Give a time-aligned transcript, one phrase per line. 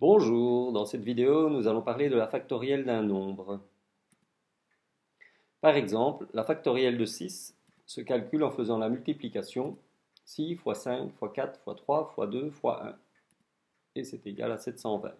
[0.00, 3.60] Bonjour, dans cette vidéo, nous allons parler de la factorielle d'un nombre.
[5.60, 9.76] Par exemple, la factorielle de 6 se calcule en faisant la multiplication
[10.24, 12.96] 6 x 5 x 4 x 3 x 2 x 1.
[13.96, 15.12] Et c'est égal à 720.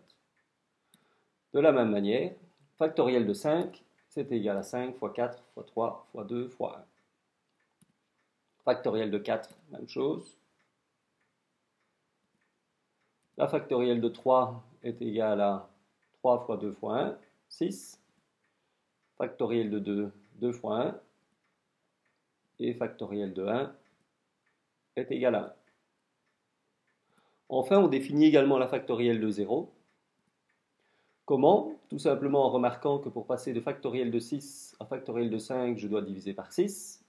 [1.55, 2.37] De la même manière,
[2.77, 6.85] factorielle de 5, c'est égal à 5 x 4 x 3 x 2 x 1.
[8.65, 10.39] Factorielle de 4, même chose.
[13.37, 15.69] La factorielle de 3 est égale à
[16.19, 17.19] 3 fois 2 fois 1,
[17.49, 18.01] 6.
[19.17, 21.01] Factorielle de 2, 2 fois 1.
[22.61, 23.75] Et factorielle de 1
[24.97, 25.53] est égal à 1.
[27.51, 29.73] Enfin, on définit également la factorielle de 0.
[31.25, 31.73] Comment?
[31.89, 35.79] Tout simplement en remarquant que pour passer de factorielle de 6 à factorielle de 5,
[35.79, 37.05] je dois diviser par 6.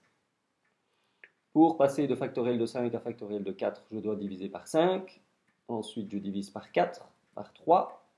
[1.52, 5.20] Pour passer de factorielle de 5 à factorielle de 4, je dois diviser par 5.
[5.68, 8.08] Ensuite, je divise par 4, par 3.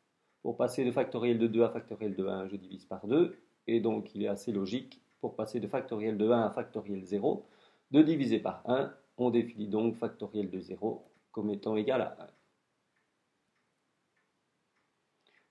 [0.43, 3.37] Pour passer de factoriel de 2 à factoriel de 1, je divise par 2.
[3.67, 7.47] Et donc, il est assez logique, pour passer de factoriel de 1 à factoriel 0,
[7.93, 8.93] de diviser par 1.
[9.19, 12.27] On définit donc factoriel de 0 comme étant égal à 1.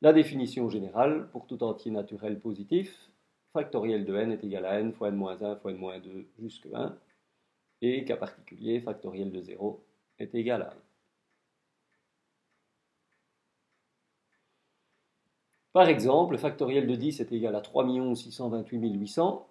[0.02, 3.12] La définition générale, pour tout entier naturel positif,
[3.54, 6.98] factoriel de n est égal à n fois n-1 fois n-2 jusqu'à 1,
[7.82, 9.86] et cas particulier, factoriel de 0
[10.20, 10.91] est égal à 1.
[15.74, 19.48] Par exemple, le factoriel de 10 est égal à 3 628 800.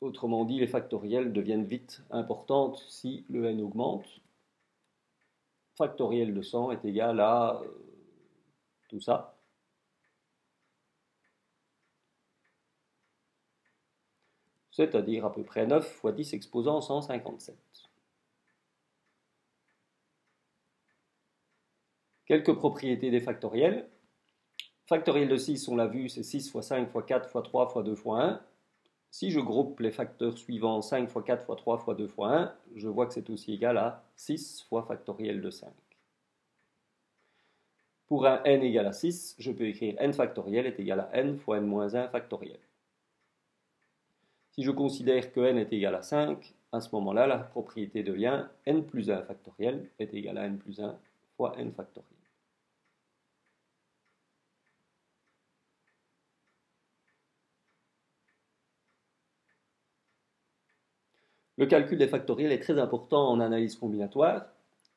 [0.00, 4.06] Autrement dit, les factoriels deviennent vite importantes si le n augmente.
[5.76, 7.66] Factoriel de 100 est égal à euh,
[8.88, 9.36] tout ça.
[14.70, 17.56] C'est-à-dire à peu près 9 fois 10 exposant 157.
[22.26, 23.88] Quelques propriétés des factoriels.
[24.86, 27.82] Factoriel de 6, on l'a vu, c'est 6 fois 5 fois 4 fois 3 fois
[27.82, 28.40] 2 fois 1.
[29.10, 32.54] Si je groupe les facteurs suivants 5 fois 4 fois 3 fois 2 fois 1,
[32.76, 35.72] je vois que c'est aussi égal à 6 fois factoriel de 5.
[38.06, 41.38] Pour un n égal à 6, je peux écrire n factoriel est égal à n
[41.38, 42.60] fois n moins 1 factoriel.
[44.50, 48.44] Si je considère que n est égal à 5, à ce moment-là, la propriété devient
[48.66, 50.94] n plus 1 factoriel est égal à n plus 1
[51.38, 52.23] fois n factoriel.
[61.56, 64.46] Le calcul des factoriels est très important en analyse combinatoire.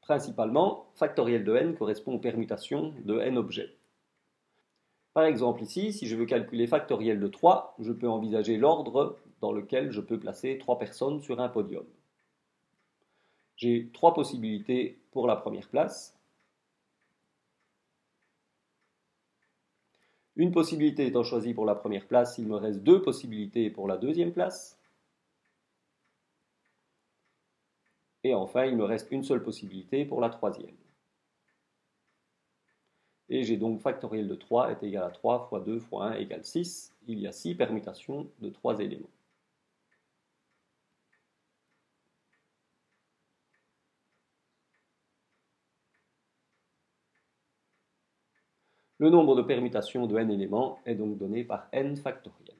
[0.01, 3.75] Principalement, factoriel de n correspond aux permutations de n objets.
[5.13, 9.51] Par exemple ici, si je veux calculer factoriel de 3, je peux envisager l'ordre dans
[9.51, 11.85] lequel je peux placer 3 personnes sur un podium.
[13.55, 16.15] J'ai trois possibilités pour la première place.
[20.35, 23.97] Une possibilité étant choisie pour la première place, il me reste deux possibilités pour la
[23.97, 24.77] deuxième place.
[28.23, 30.75] Et enfin, il me reste une seule possibilité pour la troisième.
[33.29, 36.45] Et j'ai donc factoriel de 3 est égal à 3 fois 2 fois 1 égale
[36.45, 36.93] 6.
[37.07, 39.09] Il y a 6 permutations de 3 éléments.
[48.99, 52.55] Le nombre de permutations de n éléments est donc donné par n factoriel.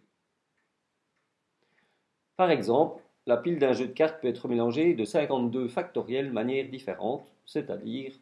[2.35, 6.67] Par exemple, la pile d'un jeu de cartes peut être mélangée de 52 factorielles manières
[6.67, 8.13] différentes, c'est-à-dire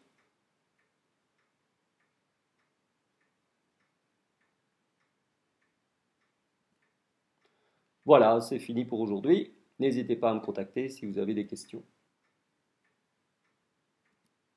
[8.06, 9.52] Voilà, c'est fini pour aujourd'hui.
[9.80, 11.84] N'hésitez pas à me contacter si vous avez des questions.